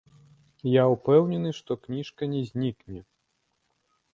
[0.75, 2.99] Я ўпэўнены, што кніжка не знікне.